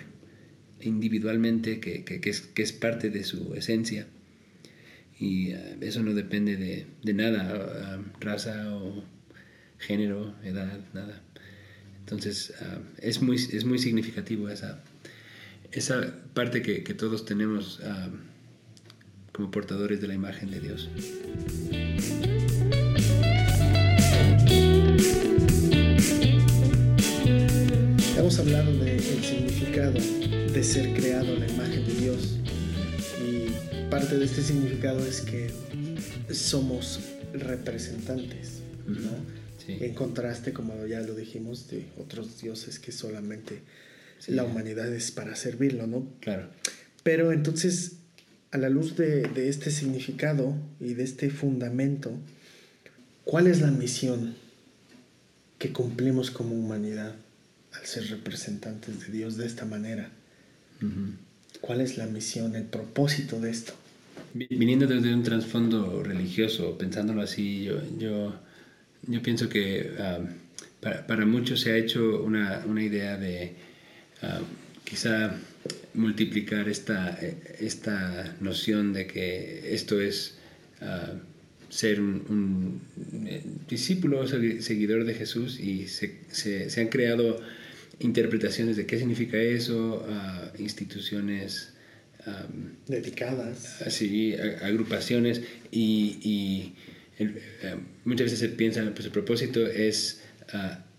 individualmente 0.80 1.80
que- 1.80 2.04
que 2.04 2.28
es, 2.30 2.40
que 2.42 2.62
es 2.62 2.72
parte 2.72 3.10
de 3.10 3.24
su 3.24 3.54
esencia 3.54 4.06
y 5.24 5.52
eh, 5.52 5.78
eso 5.80 6.02
no 6.02 6.12
depende 6.12 6.56
de, 6.56 6.86
de 7.02 7.14
nada, 7.14 7.98
raza 8.20 8.74
o 8.76 9.02
género, 9.78 10.34
edad, 10.44 10.80
nada. 10.92 11.22
Entonces 12.00 12.52
ah, 12.60 12.78
es, 12.98 13.22
muy, 13.22 13.36
es 13.36 13.64
muy 13.64 13.78
significativo 13.78 14.50
esa, 14.50 14.84
esa 15.72 16.14
parte 16.34 16.60
que, 16.60 16.84
que 16.84 16.92
todos 16.92 17.24
tenemos 17.24 17.80
ah, 17.84 18.10
como 19.32 19.50
portadores 19.50 20.02
de 20.02 20.08
la 20.08 20.14
imagen 20.14 20.50
de 20.50 20.60
Dios. 20.60 20.90
Hemos 28.18 28.38
hablado 28.38 28.78
del 28.78 29.00
significado 29.00 29.94
de 30.52 30.62
ser 30.62 30.92
creado 30.94 31.34
a 31.34 31.38
la 31.38 31.48
imagen 31.48 31.86
de 31.86 31.94
Dios 31.94 32.43
parte 33.94 34.18
de 34.18 34.24
este 34.24 34.42
significado 34.42 35.06
es 35.06 35.20
que 35.20 35.52
somos 36.32 36.98
representantes, 37.32 38.58
¿no? 38.88 39.10
Sí. 39.64 39.78
En 39.80 39.94
contraste, 39.94 40.52
como 40.52 40.84
ya 40.86 41.00
lo 41.00 41.14
dijimos, 41.14 41.68
de 41.70 41.86
otros 41.96 42.40
dioses 42.40 42.80
que 42.80 42.90
solamente 42.90 43.60
Sí. 44.18 44.32
la 44.32 44.42
humanidad 44.42 44.92
es 44.92 45.12
para 45.12 45.36
servirlo, 45.36 45.86
¿no? 45.86 46.08
Claro. 46.18 46.48
Pero 47.04 47.30
entonces, 47.30 47.92
a 48.50 48.58
la 48.58 48.68
luz 48.68 48.96
de, 48.96 49.28
de 49.28 49.48
este 49.48 49.70
significado 49.70 50.56
y 50.80 50.94
de 50.94 51.04
este 51.04 51.30
fundamento, 51.30 52.10
¿cuál 53.24 53.46
es 53.46 53.60
la 53.60 53.70
misión 53.70 54.34
que 55.58 55.72
cumplimos 55.72 56.32
como 56.32 56.56
humanidad 56.56 57.14
al 57.72 57.86
ser 57.86 58.08
representantes 58.10 59.06
de 59.06 59.12
Dios 59.12 59.36
de 59.36 59.46
esta 59.46 59.64
manera? 59.66 60.10
¿Cuál 61.60 61.80
es 61.80 61.96
la 61.96 62.06
misión, 62.06 62.56
el 62.56 62.64
propósito 62.64 63.40
de 63.40 63.50
esto? 63.50 63.74
Vi- 64.34 64.46
Viniendo 64.50 64.86
desde 64.86 65.14
un 65.14 65.22
trasfondo 65.22 66.02
religioso, 66.02 66.76
pensándolo 66.78 67.22
así, 67.22 67.64
yo, 67.64 67.76
yo, 67.98 68.34
yo 69.06 69.22
pienso 69.22 69.48
que 69.48 69.92
ah, 69.98 70.20
para, 70.80 71.06
para 71.06 71.26
muchos 71.26 71.60
se 71.60 71.72
ha 71.72 71.76
hecho 71.76 72.22
una, 72.24 72.64
una 72.66 72.82
idea 72.82 73.16
de 73.16 73.54
ah, 74.22 74.40
quizá 74.84 75.36
multiplicar 75.94 76.68
esta, 76.68 77.18
eh, 77.22 77.36
esta 77.60 78.36
noción 78.40 78.92
de 78.92 79.06
que 79.06 79.74
esto 79.74 80.00
es 80.00 80.38
ah, 80.82 81.14
ser 81.70 82.00
un, 82.00 82.24
un, 82.30 83.26
eh, 83.28 83.42
discípulo 83.68 84.26
seguidor 84.26 85.04
de 85.04 85.14
Jesús 85.14 85.60
y 85.60 85.88
se, 85.88 86.20
se, 86.30 86.70
se 86.70 86.80
han 86.80 86.88
creado 86.88 87.40
interpretaciones 88.00 88.76
de 88.78 88.86
qué 88.86 88.98
significa 88.98 89.38
eso, 89.38 90.06
ah, 90.10 90.52
instituciones 90.58 91.73
ah, 92.26 92.46
Dedicadas. 92.88 93.82
así 93.82 94.34
a- 94.34 94.66
agrupaciones 94.66 95.42
y, 95.70 96.18
y 96.22 96.72
el- 97.18 97.40
muchas 98.04 98.24
veces 98.26 98.38
se 98.40 98.48
piensa 98.50 98.82
pues 98.94 99.06
el 99.06 99.12
propósito 99.12 99.66
es 99.66 100.22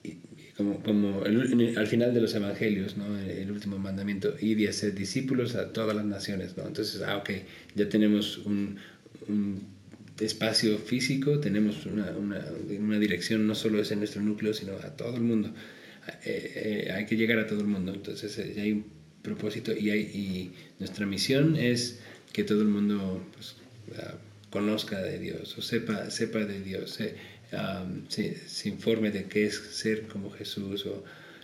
y 0.03 0.17
como, 0.58 0.82
como 0.82 1.25
el- 1.25 1.77
al 1.77 1.88
final 1.88 2.13
de 2.13 2.22
los 2.22 2.34
evangelios 2.36 2.98
¿no? 2.98 3.17
el, 3.20 3.29
el 3.29 3.51
último 3.51 3.77
mandamiento 3.77 4.36
ir 4.39 4.60
y 4.60 4.67
hacer 4.67 4.94
discípulos 4.96 5.55
a 5.55 5.74
todas 5.74 5.96
las 5.96 6.05
naciones 6.05 6.55
¿no? 6.58 6.65
entonces 6.67 7.01
ah 7.01 7.17
ok 7.17 7.29
ya 7.75 7.89
tenemos 7.89 8.38
un, 8.39 8.77
un 9.27 9.62
espacio 10.20 10.77
físico 10.77 11.39
tenemos 11.39 11.86
una, 11.86 12.12
una, 12.17 12.46
una 12.79 13.00
dirección 13.00 13.46
no 13.48 13.53
solo 13.55 13.82
es 13.82 13.91
en 13.91 14.00
nuestro 14.00 14.22
núcleo 14.22 14.53
sino 14.53 14.74
a 14.77 14.96
todo 14.96 15.15
el 15.17 15.24
mundo 15.24 15.53
eh, 16.24 16.86
eh, 16.88 16.91
hay 16.91 17.05
que 17.08 17.15
llegar 17.17 17.39
a 17.39 17.48
todo 17.48 17.62
el 17.62 17.65
mundo. 17.65 17.91
Entonces 17.91 18.38
eh, 18.38 18.53
hay 18.62 18.72
un 18.74 18.86
propósito 19.25 19.72
y, 19.74 20.51
nuestra 20.79 21.05
misión 21.05 21.55
es 21.55 22.00
que 22.32 22.44
todo 22.44 22.62
el 22.62 22.67
mundo 22.67 23.25
pues, 23.34 23.55
ah, 23.98 24.15
conozca 24.50 25.01
de 25.01 25.20
Dios 25.20 25.58
o 25.58 25.62
sepa, 25.62 26.10
sepa 26.12 26.39
de 26.39 26.62
Dios, 26.62 26.91
se, 26.91 27.15
se, 28.08 28.70
informe 28.70 29.12
de 29.12 29.25
qué 29.25 29.46
es 29.46 29.55
ser 29.55 30.08
como 30.08 30.32
Jesús 30.32 30.86
o 30.86 31.03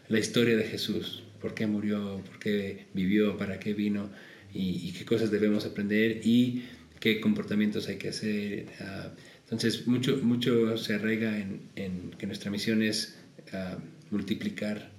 la 0.09 0.19
historia 0.19 0.55
de 0.55 0.63
Jesús, 0.63 1.23
por 1.41 1.53
qué 1.53 1.67
murió, 1.67 2.21
por 2.25 2.39
qué 2.39 2.85
vivió, 2.93 3.37
para 3.37 3.59
qué 3.59 3.73
vino 3.73 4.09
y, 4.53 4.91
qué 4.91 5.05
cosas 5.05 5.31
debemos 5.31 5.65
aprender 5.65 6.21
y 6.23 6.63
qué 6.99 7.19
comportamientos 7.19 7.87
hay 7.87 7.97
que 7.97 8.09
hacer. 8.09 8.65
ah, 8.79 9.11
entonces, 9.43 9.85
mucho, 9.85 10.17
mucho 10.23 10.77
se 10.77 10.93
arraiga 10.93 11.37
en, 11.75 12.11
que 12.17 12.25
nuestra 12.25 12.49
misión 12.49 12.81
es 12.81 13.17
ah, 13.51 13.77
multiplicar 14.09 14.91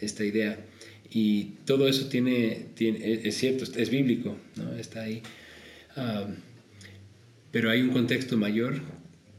esta 0.00 0.24
idea. 0.24 0.58
Y 1.10 1.54
todo 1.64 1.88
eso 1.88 2.06
tiene, 2.08 2.66
tiene 2.74 3.20
es- 3.26 3.36
cierto, 3.36 3.64
es 3.64 3.90
bíblico, 3.90 4.36
¿no? 4.56 4.72
está 4.76 5.02
ahí. 5.02 5.22
Ah, 5.96 6.26
pero 7.50 7.70
hay 7.70 7.80
un 7.82 7.90
contexto 7.90 8.36
mayor 8.36 8.80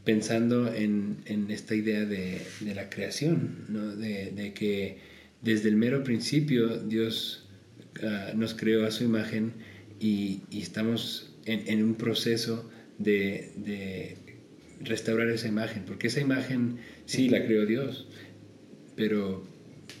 pensando 0.04 0.72
en, 0.72 1.16
en 1.26 1.50
esta 1.50 1.74
idea 1.74 2.04
de, 2.04 2.42
de 2.60 2.74
la 2.74 2.90
creación, 2.90 3.64
¿no? 3.68 3.94
de, 3.96 4.32
de 4.32 4.52
que 4.52 4.98
desde 5.40 5.68
el 5.70 5.76
mero 5.76 6.04
principio 6.04 6.78
Dios 6.78 7.48
ah, 8.02 8.32
nos 8.34 8.54
creó 8.54 8.84
a 8.84 8.90
su 8.90 9.04
imagen 9.04 9.52
y, 9.98 10.40
y 10.50 10.60
estamos 10.60 11.32
en, 11.46 11.62
en 11.68 11.82
un 11.84 11.94
proceso 11.94 12.68
de, 12.98 13.52
de 13.56 14.16
restaurar 14.82 15.28
esa 15.30 15.48
imagen, 15.48 15.84
porque 15.86 16.08
esa 16.08 16.20
imagen 16.20 16.78
sí 17.06 17.28
la 17.28 17.44
creó 17.46 17.64
Dios, 17.64 18.06
pero 18.96 19.46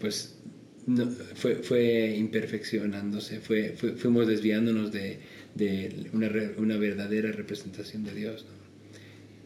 pues 0.00 0.36
no, 0.86 1.08
fue, 1.34 1.56
fue 1.56 2.14
imperfeccionándose, 2.16 3.40
fue, 3.40 3.76
fuimos 3.96 4.26
desviándonos 4.26 4.92
de, 4.92 5.18
de 5.54 6.08
una, 6.12 6.30
una, 6.56 6.76
verdadera 6.76 7.30
representación 7.32 8.04
de 8.04 8.14
Dios. 8.14 8.46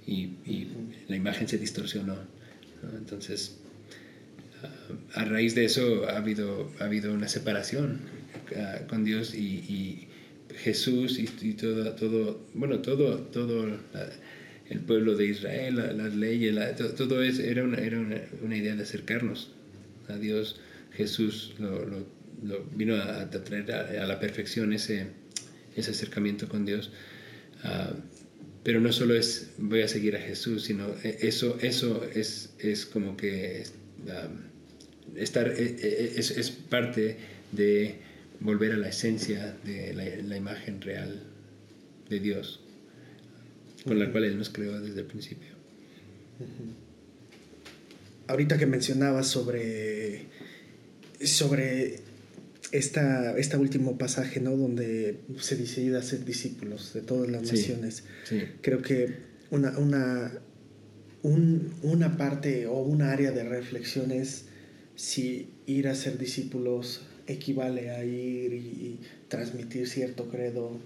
Y, 0.07 0.31
la 1.09 1.17
imagen 1.17 1.49
se 1.49 1.59
distorsionó. 1.59 2.17
Entonces, 2.97 3.59
a 5.15 5.25
raíz 5.25 5.55
de 5.55 5.65
eso 5.65 6.09
ha 6.09 6.17
habido, 6.17 6.73
ha 6.79 6.85
habido 6.85 7.13
una 7.13 7.29
separación 7.29 8.01
ah, 8.57 8.81
con 8.89 9.05
Dios 9.05 9.35
y, 9.35 9.39
y 9.69 10.09
Jesús 10.57 11.19
y, 11.19 11.29
y, 11.43 11.53
todo, 11.55 11.93
todo, 11.95 12.47
bueno, 12.55 12.81
todo, 12.81 13.19
todo 13.19 13.67
el 14.69 14.81
pueblo 14.81 15.17
de 15.17 15.27
Israel, 15.27 15.77
las 15.97 16.15
leyes, 16.15 16.55
todo, 16.97 17.23
eso 17.23 17.43
era, 17.43 17.65
una, 17.65 17.79
era 17.79 17.99
una, 17.99 18.21
una, 18.43 18.57
idea 18.57 18.75
de 18.75 18.83
acercarnos 18.83 19.53
a 20.09 20.17
Dios. 20.17 20.61
Jesús 20.97 21.55
lo, 21.59 21.85
lo, 21.85 22.07
lo 22.43 22.65
vino 22.75 22.97
a, 22.97 23.29
traer 23.31 23.71
a, 23.73 24.07
la 24.07 24.19
perfección 24.19 24.73
ese, 24.73 25.09
ese 25.77 25.91
acercamiento 25.91 26.49
con 26.49 26.65
Dios. 26.65 26.91
Uh, 27.65 27.95
pero 28.63 28.81
no 28.81 28.93
solo 28.93 29.15
es 29.15 29.51
voy 29.59 29.83
a 29.83 29.89
seguir 29.89 30.17
a 30.17 30.21
Jesús, 30.21 30.65
sino 30.65 30.89
e, 31.03 31.19
eso, 31.23 31.59
eso 31.61 32.05
es, 32.05 32.55
es 32.59 32.85
como 32.85 33.17
que 33.17 33.65
um, 34.01 35.17
estar, 35.17 35.49
e, 35.49 35.77
e, 35.79 36.13
es, 36.17 36.33
es, 36.33 36.51
parte 36.51 37.17
de 37.53 37.95
volver 38.41 38.73
a 38.73 38.77
la 38.77 38.89
esencia 38.89 39.57
de 39.65 39.95
la, 39.95 40.05
la 40.29 40.37
imagen 40.37 40.81
real 40.81 41.23
de 42.09 42.21
Dios 42.21 42.61
con 43.87 43.99
la 43.99 44.11
cual 44.11 44.25
Él 44.25 44.37
nos 44.37 44.51
creó 44.51 44.81
desde 44.81 45.01
el 45.01 45.07
principio. 45.07 45.49
Ahorita 48.27 48.59
que 48.59 48.67
mencionabas 48.67 49.29
sobre, 49.29 50.27
sobre 51.23 52.01
esta, 52.73 53.37
este 53.39 53.57
último 53.57 53.99
pasaje, 53.99 54.41
¿no? 54.41 54.57
Donde 54.57 55.21
se 55.41 55.57
decide 55.57 56.03
ser 56.03 56.25
discípulos 56.25 56.93
de 56.95 57.03
todas 57.03 57.31
las 57.31 57.43
naciones. 57.43 58.05
Creo 58.61 58.83
que 58.83 59.15
una, 59.51 59.79
una, 59.79 60.33
una 61.23 62.17
parte 62.17 62.67
o 62.67 62.81
un 62.81 63.03
área 63.03 63.31
de 63.31 63.45
reflexión 63.45 64.11
es 64.11 64.47
si 64.95 65.51
ir 65.67 65.89
a 65.89 65.95
ser 65.95 66.19
discípulos 66.19 67.03
equivale 67.27 67.91
a 67.91 68.05
ir 68.05 68.55
y, 68.55 69.01
transmitir 69.29 69.89
cierto 69.89 70.29
credo, 70.29 70.79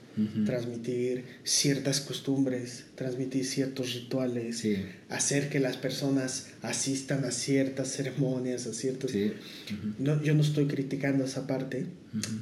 transmitir 0.47 1.25
ciertas 1.45 2.01
costumbres, 2.01 2.87
transmitir 2.95 3.45
ciertos 3.45 3.95
rituales, 3.95 4.67
hacer 5.09 5.49
que 5.49 5.61
las 5.61 5.77
personas 5.77 6.49
asistan 6.63 7.25
a 7.25 7.31
ciertas 7.31 7.89
ceremonias, 7.89 8.67
a 8.67 8.73
ciertos... 8.73 9.13
no, 9.99 10.23
yo 10.23 10.35
no 10.35 10.41
estoy 10.41 10.67
criticando 10.67 11.25
esa 11.25 11.47
parte, 11.47 11.87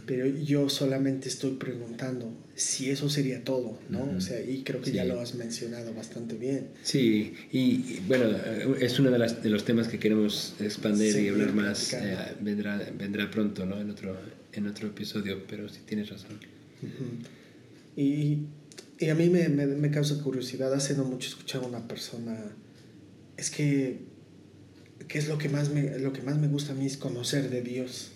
pero 0.07 0.27
yo 0.27 0.69
solamente 0.69 1.29
estoy 1.29 1.57
preguntando 1.57 2.33
si 2.55 2.91
eso 2.91 3.09
sería 3.09 3.45
todo, 3.45 3.79
¿no? 3.89 4.11
O 4.17 4.21
sea, 4.21 4.41
y 4.41 4.63
creo 4.63 4.81
que 4.81 4.93
ya 4.93 5.05
lo 5.05 5.21
has 5.21 5.35
mencionado 5.35 5.95
bastante 5.95 6.37
bien. 6.37 6.69
Sí, 6.83 7.35
y, 7.53 8.01
bueno, 8.07 8.31
es 8.81 8.99
uno 8.99 9.11
de, 9.11 9.19
las, 9.19 9.43
de, 9.43 9.51
los 9.51 9.65
temas 9.65 9.89
que 9.89 9.99
queremos 9.99 10.55
expandir 10.61 11.17
y 11.17 11.29
hablar 11.29 11.53
más, 11.55 11.93
eh, 11.93 12.17
vendrá, 12.41 12.79
vendrá 12.97 13.31
pronto, 13.31 13.67
¿no? 13.67 13.81
En 13.81 13.91
otro, 13.91 14.17
en 14.53 14.67
otro 14.67 14.89
episodio, 14.89 15.47
pero 15.47 15.69
sí 15.69 15.81
tienes 15.87 16.11
razón. 16.11 16.39
y, 17.97 18.39
y, 18.99 19.09
a 19.09 19.15
mí 19.15 19.29
me, 19.29 19.49
me, 19.49 19.67
me, 19.67 19.91
causa 19.91 20.23
curiosidad, 20.23 20.73
hace 20.73 20.97
no 20.97 21.05
mucho 21.05 21.29
escuchaba 21.29 21.67
a 21.67 21.69
una 21.69 21.89
persona, 21.89 22.37
es 23.37 23.51
que, 23.51 24.01
¿qué 25.07 25.19
es 25.19 25.29
lo 25.29 25.39
que, 25.39 25.49
más 25.49 25.71
me, 25.71 25.99
lo 25.99 26.13
que 26.13 26.23
más 26.23 26.39
me 26.39 26.49
gusta 26.49 26.73
a 26.73 26.75
mí 26.75 26.87
es 26.87 26.97
conocer 26.97 27.51
de 27.51 27.63
Dios? 27.63 28.13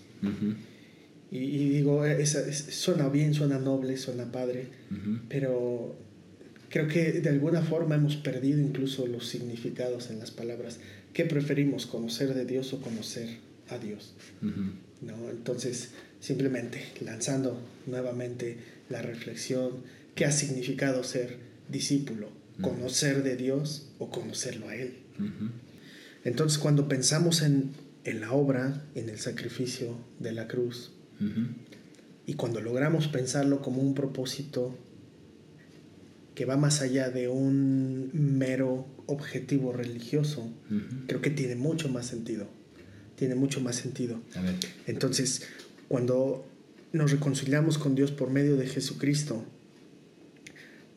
Y, 1.31 1.69
digo, 1.69 2.03
suena 2.25 3.09
bien, 3.09 3.33
suena 3.33 3.57
noble, 3.57 3.97
suena 3.97 4.31
padre, 4.31 4.67
pero 5.29 5.95
creo 6.69 6.87
que 6.87 7.11
de 7.13 7.29
alguna 7.29 7.61
forma 7.61 7.95
hemos 7.95 8.15
perdido 8.15 8.59
incluso 8.59 9.07
los 9.07 9.27
significados 9.27 10.09
en 10.09 10.19
las 10.19 10.31
palabras. 10.31 10.79
¿Qué 11.13 11.25
preferimos, 11.25 11.85
conocer 11.85 12.33
de 12.33 12.45
Dios 12.45 12.73
o 12.73 12.81
conocer 12.81 13.29
a 13.69 13.77
Dios? 13.77 14.13
¿No? 14.41 15.29
Entonces, 15.29 15.91
simplemente 16.23 16.81
lanzando 17.01 17.59
nuevamente 17.85 18.57
la 18.89 19.01
reflexión, 19.01 19.83
¿qué 20.15 20.23
ha 20.23 20.31
significado 20.31 21.03
ser 21.03 21.37
discípulo? 21.67 22.29
¿Conocer 22.61 23.23
de 23.23 23.35
Dios 23.35 23.89
o 23.99 24.09
conocerlo 24.09 24.69
a 24.69 24.75
Él? 24.75 24.93
Entonces, 26.23 26.59
cuando 26.59 26.87
pensamos 26.87 27.41
en, 27.41 27.71
en 28.05 28.21
la 28.21 28.31
obra, 28.31 28.85
en 28.95 29.09
el 29.09 29.19
sacrificio 29.19 29.97
de 30.19 30.31
la 30.31 30.47
cruz, 30.47 30.91
y 32.25 32.35
cuando 32.35 32.61
logramos 32.61 33.09
pensarlo 33.09 33.61
como 33.61 33.81
un 33.81 33.93
propósito 33.93 34.77
que 36.35 36.45
va 36.45 36.55
más 36.55 36.81
allá 36.81 37.09
de 37.09 37.27
un 37.27 38.11
mero 38.13 38.87
objetivo 39.07 39.73
religioso, 39.73 40.49
creo 41.07 41.21
que 41.21 41.31
tiene 41.31 41.57
mucho 41.57 41.89
más 41.89 42.05
sentido. 42.05 42.47
Tiene 43.17 43.35
mucho 43.35 43.59
más 43.59 43.75
sentido. 43.75 44.21
Entonces, 44.87 45.43
cuando 45.93 46.43
nos 46.91 47.11
reconciliamos 47.11 47.77
con 47.77 47.93
Dios 47.93 48.09
por 48.11 48.31
medio 48.31 48.57
de 48.57 48.65
Jesucristo, 48.65 49.45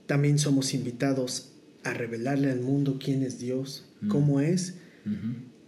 también 0.07 0.39
somos 0.39 0.73
invitados 0.73 1.53
a 1.85 1.93
revelarle 1.93 2.51
al 2.51 2.63
mundo 2.63 2.99
quién 2.99 3.23
es 3.23 3.39
Dios, 3.39 3.85
cómo 4.09 4.41
es, 4.41 4.77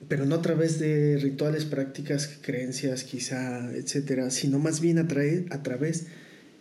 pero 0.08 0.24
no 0.24 0.36
a 0.36 0.40
través 0.40 0.78
de 0.78 1.18
rituales, 1.18 1.66
prácticas, 1.66 2.38
creencias, 2.40 3.04
quizá, 3.04 3.70
etcétera, 3.74 4.30
sino 4.30 4.60
más 4.60 4.80
bien 4.80 4.96
a, 4.96 5.02
a 5.02 5.62
través 5.62 6.06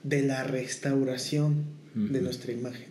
de 0.04 0.24
la 0.24 0.44
restauración 0.44 1.64
de 1.96 2.20
nuestra 2.20 2.52
imagen. 2.52 2.90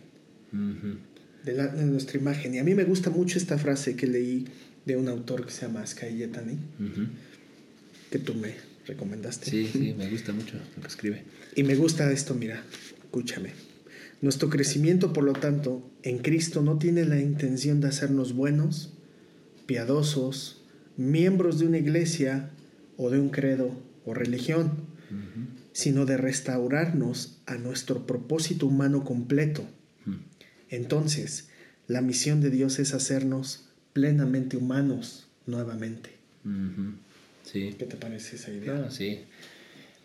de, 1.45 1.53
la, 1.53 1.67
de, 1.67 1.85
nuestra 1.85 2.17
imagen. 2.17 2.55
Y 2.55 2.57
a 2.57 2.63
mí 2.63 2.73
me 2.73 2.83
gusta 2.83 3.11
mucho 3.11 3.37
esta 3.37 3.59
frase 3.59 3.95
que 3.95 4.07
leí 4.07 4.47
de 4.87 4.97
un 4.97 5.07
autor 5.07 5.45
que 5.45 5.51
se 5.51 5.67
llama 5.67 5.85
Sky 5.85 6.15
Yetani, 6.17 6.57
que 8.09 8.17
tú 8.17 8.33
me 8.33 8.55
recomendaste. 8.87 9.51
Sí, 9.51 9.69
sí, 9.71 9.93
me 9.97 10.09
gusta 10.09 10.33
mucho 10.33 10.57
lo 10.75 10.81
que 10.81 10.87
escribe. 10.87 11.23
Y 11.55 11.63
me 11.63 11.75
gusta 11.75 12.11
esto, 12.11 12.33
mira, 12.33 12.63
escúchame. 13.03 13.51
Nuestro 14.21 14.49
crecimiento, 14.49 15.13
por 15.13 15.23
lo 15.23 15.33
tanto, 15.33 15.87
en 16.01 16.19
Cristo 16.19 16.63
no 16.63 16.77
tiene 16.77 17.05
la 17.05 17.19
intención 17.19 17.81
de 17.81 17.89
hacernos 17.89 18.33
buenos, 18.33 18.93
piadosos, 19.67 20.63
miembros 20.95 21.59
de 21.59 21.67
una 21.67 21.77
iglesia 21.77 22.49
o 22.97 23.11
de 23.11 23.19
un 23.19 23.29
credo 23.29 23.71
o 24.05 24.13
religión, 24.13 24.71
sino 25.71 26.05
de 26.05 26.17
restaurarnos 26.17 27.37
a 27.45 27.55
nuestro 27.55 28.07
propósito 28.07 28.65
humano 28.65 29.03
completo. 29.03 29.63
Entonces, 30.69 31.49
la 31.87 32.01
misión 32.01 32.41
de 32.41 32.49
Dios 32.49 32.79
es 32.79 32.93
hacernos 32.93 33.69
plenamente 33.93 34.57
humanos 34.57 35.27
nuevamente. 35.45 36.17
Sí. 37.51 37.75
¿Qué 37.77 37.85
te 37.85 37.97
parece 37.97 38.35
esa 38.35 38.51
idea? 38.51 38.85
Ah, 38.87 38.91
sí, 38.91 39.19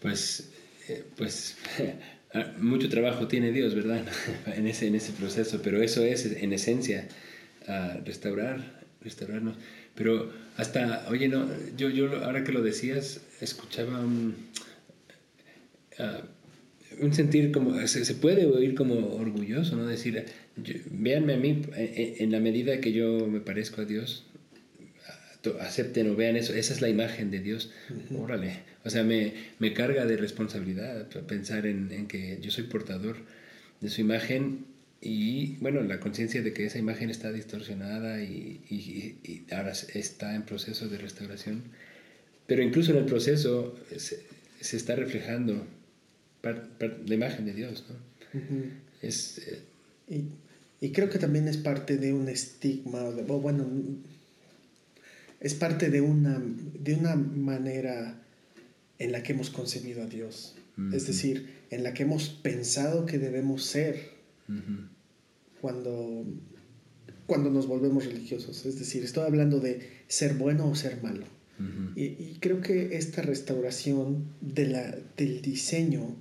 pues, 0.01 0.51
eh, 0.89 1.05
pues 1.17 1.57
mucho 2.61 2.89
trabajo 2.89 3.29
tiene 3.29 3.53
Dios, 3.53 3.75
¿verdad? 3.75 4.05
en, 4.47 4.67
ese, 4.67 4.87
en 4.87 4.95
ese 4.95 5.13
proceso, 5.13 5.61
pero 5.63 5.83
eso 5.83 6.05
es 6.05 6.27
en 6.27 6.53
esencia 6.53 7.09
restaurar 8.05 8.83
restaurarnos. 9.05 9.57
Pero 9.95 10.33
hasta, 10.57 11.07
oye, 11.11 11.29
no, 11.29 11.49
yo, 11.77 11.91
yo 11.91 12.25
ahora 12.25 12.45
que 12.45 12.53
lo 12.53 12.63
decías, 12.63 13.21
escuchaba 13.41 14.01
un, 14.01 14.35
ah, 15.99 16.23
un 17.01 17.13
sentir 17.13 17.53
como, 17.53 17.87
se, 17.87 18.15
puede 18.15 18.47
oír 18.47 18.75
como 18.75 19.15
orgulloso, 19.17 19.77
¿no? 19.77 19.87
Decir, 19.87 20.25
véanme 20.91 21.35
a 21.35 21.37
mí 21.37 21.63
en, 21.77 22.33
la 22.33 22.41
medida 22.41 22.81
que 22.81 22.93
yo 22.93 23.27
me 23.27 23.41
parezco 23.41 23.83
a 23.83 23.85
Dios, 23.85 24.27
acepten 25.61 26.11
o 26.11 26.17
vean 26.17 26.37
eso, 26.37 26.55
esa 26.55 26.73
es 26.73 26.81
la 26.81 26.89
imagen 26.89 27.31
de 27.31 27.41
Dios, 27.41 27.71
órale, 28.17 28.61
o 28.85 28.91
sea, 28.91 29.05
me, 29.05 29.35
me, 29.59 29.73
carga 29.73 30.07
de 30.07 30.17
responsabilidad 30.17 31.09
pensar 31.27 31.67
en, 31.67 31.91
en 31.93 32.07
que 32.07 32.39
yo 32.41 32.51
soy 32.51 32.65
portador 32.65 33.17
de 33.81 33.91
su 33.91 34.01
imagen 34.01 34.67
y 35.05 35.57
bueno, 35.57 35.83
la 35.83 35.99
conciencia 35.99 36.43
de 36.43 36.53
que 36.53 36.67
esa 36.67 36.79
imagen 36.79 37.11
está 37.11 37.33
distorsionada 37.33 38.23
y, 38.23 38.61
y, 38.71 39.45
ahora 39.53 39.73
está 39.73 40.37
en 40.37 40.43
proceso 40.43 40.89
de 40.89 40.97
restauración. 40.97 41.65
Pero 42.47 42.63
incluso 42.63 42.93
en 42.93 42.99
el 42.99 43.05
proceso 43.07 43.77
se, 43.97 44.21
se 44.61 44.77
está 44.77 44.95
reflejando 44.95 45.67
la 46.43 47.15
imagen 47.15 47.47
de 47.47 47.53
Dios. 47.53 47.85
¿no? 47.89 48.41
es, 49.03 49.39
eh, 50.09 50.29
y, 50.81 50.91
creo 50.91 51.11
que 51.11 51.19
también 51.19 51.49
es 51.49 51.57
parte 51.57 51.97
de 51.97 52.13
un 52.13 52.29
estigma, 52.29 53.03
bueno, 53.11 53.67
es 55.43 55.55
parte 55.55 55.91
de 55.91 56.01
una, 56.01 56.41
de 56.41 56.95
una 56.95 57.17
manera 57.17 58.23
en 58.99 59.13
la 59.13 59.23
que 59.25 59.33
hemos 59.33 59.51
concebido 59.51 60.03
a 60.03 60.07
Dios. 60.07 60.55
Es 60.93 61.07
decir, 61.07 61.49
en 61.71 61.83
la 61.83 61.93
que 61.93 62.05
hemos 62.05 62.31
pensado 62.31 63.05
que 63.05 63.19
debemos 63.19 63.65
ser 63.65 64.13
cuando, 65.61 66.25
cuando 67.27 67.51
nos 67.51 67.67
volvemos 67.67 68.07
religiosos. 68.07 68.65
Es 68.65 68.79
decir, 68.79 69.05
estoy 69.05 69.25
hablando 69.25 69.61
de 69.61 69.81
ser 70.09 70.35
bueno 70.35 70.69
o 70.69 70.75
ser 70.75 71.03
malo. 71.03 71.27
y, 71.95 72.37
creo 72.41 72.61
que 72.61 72.97
esta 72.97 73.23
restauración 73.23 74.25
de 74.41 74.67
la, 74.67 74.97
del 75.17 75.43
diseño, 75.43 76.17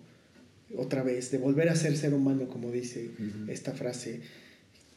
otra 0.75 1.03
vez, 1.03 1.31
de 1.31 1.37
volver 1.37 1.69
a 1.69 1.75
ser 1.75 1.95
ser 1.95 2.13
humano, 2.13 2.47
como 2.47 2.71
dice 2.71 3.11
esta 3.47 3.73
frase, 3.73 4.21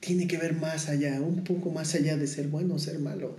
tiene 0.04 0.26
que 0.26 0.36
ver 0.36 0.54
más 0.54 0.88
allá, 0.90 1.20
un 1.22 1.44
poco 1.44 1.70
más 1.70 1.94
allá 1.94 2.16
de 2.16 2.26
ser 2.26 2.48
bueno 2.48 2.74
o 2.74 2.78
ser 2.78 2.98
malo. 2.98 3.36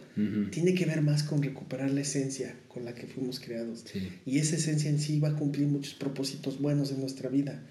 Tiene 0.50 0.74
que 0.74 0.86
ver 0.86 1.02
más 1.02 1.22
con 1.22 1.44
recuperar 1.44 1.92
la 1.92 2.02
esencia 2.02 2.56
con 2.70 2.86
la 2.86 2.96
que 2.96 3.06
fuimos 3.06 3.40
creados. 3.40 3.86
Y 4.26 4.40
esa 4.40 4.56
esencia 4.56 4.90
en 4.90 5.00
sí 5.00 5.20
va 5.20 5.30
a 5.30 5.36
cumplir 5.36 5.68
muchos 5.68 5.94
propósitos 5.94 6.60
buenos 6.60 6.92
en 6.92 7.02
nuestra 7.02 7.30
vida. 7.30 7.62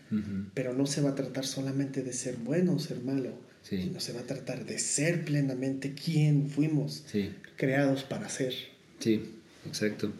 Pero 0.55 0.75
no 0.75 0.87
se 0.87 1.01
va 1.01 1.11
a 1.11 1.15
tratar 1.15 1.45
solamente 1.45 2.03
de 2.03 2.13
ser 2.13 2.37
bueno 2.37 2.75
o 2.75 2.79
ser 2.79 3.03
malo, 3.03 3.37
sino 3.63 3.99
se 3.99 4.13
va 4.13 4.21
a 4.21 4.27
tratar 4.27 4.65
de 4.65 4.79
ser 4.79 5.25
plenamente 5.25 5.95
quien 5.95 6.49
fuimos 6.49 7.05
creados 7.57 8.05
para 8.05 8.29
ser. 8.29 8.55
Sí, 9.01 9.21
exacto. 9.67 10.13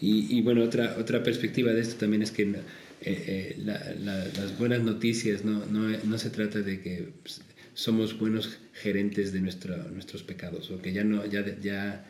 Y, 0.00 0.40
bueno, 0.40 0.64
otra, 0.64 0.96
otra 0.98 1.22
perspectiva 1.22 1.72
de 1.72 1.82
esto 1.82 1.96
también 1.96 2.22
es 2.22 2.30
que 2.30 2.44
eh, 2.44 2.56
eh, 3.02 3.56
las 3.58 4.58
buenas 4.58 4.80
noticias 4.82 5.44
no, 5.44 5.66
no, 5.66 5.96
no 6.02 6.18
se 6.18 6.30
trata 6.30 6.60
de 6.60 6.80
que 6.80 7.08
pues, 7.22 7.42
somos 7.74 8.18
buenos 8.18 8.58
gerentes 8.72 9.32
de 9.32 9.40
nuestros 9.40 10.22
pecados 10.22 10.70
o 10.70 10.80
que 10.80 10.92
ya 10.92 11.04
no 11.04 11.24
ya 11.26 11.44
ya 11.60 12.04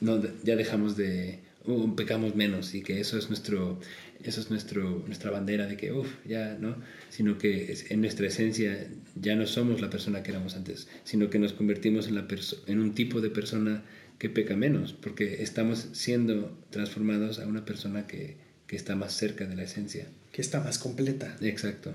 no 0.00 0.22
ya 0.42 0.56
dejamos 0.56 0.96
de 0.96 1.40
uh, 1.64 1.94
pecamos 1.94 2.34
menos 2.34 2.74
y 2.74 2.82
que 2.82 3.00
eso 3.00 3.18
es 3.18 3.28
nuestro 3.28 3.80
eso 4.22 4.40
es 4.40 4.50
nuestro 4.50 5.04
nuestra 5.06 5.30
bandera 5.30 5.66
de 5.66 5.76
que 5.76 5.92
uff 5.92 6.08
ya 6.24 6.56
no 6.58 6.76
sino 7.08 7.38
que 7.38 7.76
en 7.90 8.00
nuestra 8.00 8.26
esencia 8.26 8.88
ya 9.14 9.36
no 9.36 9.46
somos 9.46 9.80
la 9.80 9.90
persona 9.90 10.22
que 10.22 10.30
éramos 10.30 10.56
antes 10.56 10.88
sino 11.04 11.30
que 11.30 11.38
nos 11.38 11.52
convertimos 11.52 12.08
en 12.08 12.14
la 12.14 12.26
en 12.66 12.80
un 12.80 12.94
tipo 12.94 13.20
de 13.20 13.30
persona 13.30 13.82
que 14.22 14.30
peca 14.30 14.54
menos 14.54 14.92
porque 14.92 15.42
estamos 15.42 15.88
siendo 15.92 16.56
transformados 16.70 17.40
a 17.40 17.46
una 17.48 17.64
persona 17.64 18.06
que, 18.06 18.36
que 18.68 18.76
está 18.76 18.94
más 18.94 19.14
cerca 19.14 19.46
de 19.46 19.56
la 19.56 19.64
esencia. 19.64 20.06
Que 20.30 20.40
está 20.40 20.60
más 20.60 20.78
completa. 20.78 21.36
Exacto. 21.40 21.92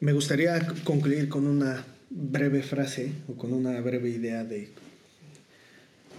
Me 0.00 0.14
gustaría 0.14 0.66
concluir 0.84 1.28
con 1.28 1.46
una 1.46 1.84
breve 2.14 2.62
frase 2.62 3.12
o 3.28 3.34
con 3.34 3.52
una 3.52 3.80
breve 3.80 4.08
idea 4.08 4.44
de, 4.44 4.68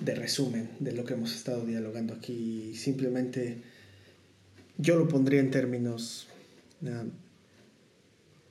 de 0.04 0.16
resumen 0.16 0.70
de 0.80 0.92
lo 0.92 1.06
que 1.06 1.14
hemos 1.14 1.34
estado 1.34 1.66
dialogando 1.66 2.14
aquí. 2.14 2.76
Simplemente 2.76 3.58
yo 4.78 4.98
lo 4.98 5.08
pondría 5.08 5.40
en 5.40 5.52
términos 5.52 6.28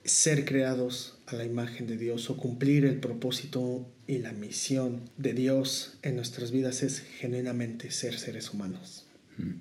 ser 0.04 0.44
creados 0.44 1.18
a 1.26 1.36
la 1.36 1.44
imagen 1.44 1.86
de 1.86 1.98
Dios 1.98 2.30
o 2.30 2.36
cumplir 2.36 2.86
el 2.86 2.98
propósito 2.98 3.86
y 4.06 4.18
la 4.18 4.32
misión 4.32 5.02
de 5.18 5.34
Dios 5.34 5.98
en 6.02 6.16
nuestras 6.16 6.50
vidas 6.50 6.82
es 6.82 7.00
genuinamente 7.00 7.90
ser 7.90 8.18
seres 8.18 8.52
humanos. 8.52 9.06
Mm. 9.36 9.52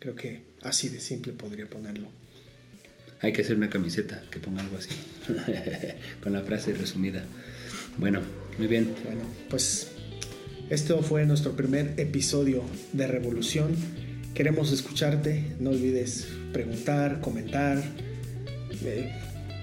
Creo 0.00 0.16
que 0.16 0.42
así 0.62 0.88
de 0.88 1.00
simple 1.00 1.32
podría 1.32 1.70
ponerlo. 1.70 2.08
Hay 3.22 3.32
que 3.32 3.42
hacer 3.42 3.56
una 3.56 3.70
camiseta 3.70 4.20
que 4.30 4.40
ponga 4.40 4.62
algo 4.62 4.76
así, 4.76 4.90
con 6.22 6.32
la 6.32 6.42
frase 6.42 6.74
resumida. 6.74 7.24
Bueno, 7.96 8.20
muy 8.58 8.66
bien. 8.66 8.92
Bueno, 9.04 9.22
pues 9.48 9.92
esto 10.70 11.02
fue 11.02 11.24
nuestro 11.24 11.52
primer 11.52 11.94
episodio 11.98 12.64
de 12.92 13.06
Revolución. 13.06 13.76
Queremos 14.34 14.72
escucharte, 14.72 15.54
no 15.60 15.70
olvides 15.70 16.26
preguntar, 16.52 17.20
comentar. 17.20 17.80
Eh, 18.84 19.12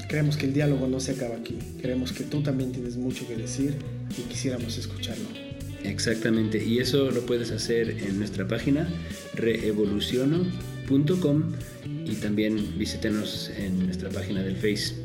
creemos 0.07 0.37
que 0.37 0.45
el 0.45 0.53
diálogo 0.53 0.87
no 0.87 1.01
se 1.01 1.11
acaba 1.11 1.35
aquí. 1.35 1.59
Creemos 1.81 2.13
que 2.13 2.23
tú 2.23 2.41
también 2.41 2.71
tienes 2.71 2.95
mucho 2.95 3.27
que 3.27 3.35
decir 3.35 3.75
y 4.17 4.21
quisiéramos 4.29 4.77
escucharlo. 4.77 5.27
Exactamente, 5.83 6.63
y 6.63 6.79
eso 6.79 7.11
lo 7.11 7.25
puedes 7.25 7.51
hacer 7.51 7.89
en 7.89 8.19
nuestra 8.19 8.47
página 8.47 8.87
reevoluciono.com 9.33 10.68
y 12.05 12.15
también 12.15 12.77
visítenos 12.77 13.51
en 13.57 13.85
nuestra 13.85 14.09
página 14.09 14.41
del 14.41 14.55
Face. 14.55 14.95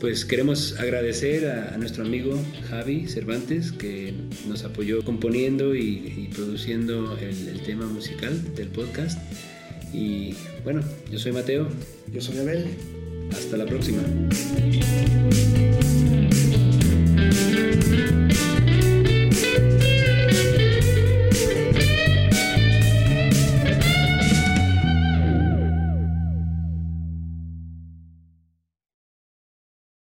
Pues 0.00 0.24
queremos 0.24 0.78
agradecer 0.78 1.46
a, 1.46 1.76
nuestro 1.76 2.04
amigo 2.04 2.40
Javi 2.70 3.06
Cervantes 3.06 3.72
que 3.72 4.14
nos 4.48 4.64
apoyó 4.64 5.04
componiendo 5.04 5.74
y, 5.74 6.30
produciendo 6.34 7.18
el, 7.18 7.48
el 7.48 7.60
tema 7.62 7.86
musical 7.86 8.54
del 8.54 8.68
podcast. 8.68 9.18
Y 9.92 10.34
bueno, 10.64 10.82
yo 11.10 11.18
soy 11.18 11.32
Mateo. 11.32 11.68
Yo 12.12 12.20
soy 12.20 12.38
Abel. 12.38 12.66
Hasta 13.32 13.56
la 13.56 13.66
próxima. 13.66 14.02